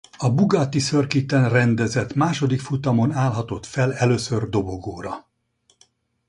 [0.17, 5.27] A Bugatti Circuit-en rendezett második futamon állhatott fel először dobogóra.